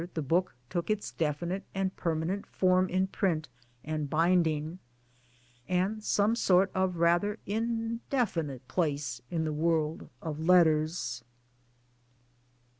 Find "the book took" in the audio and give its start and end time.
0.15-0.89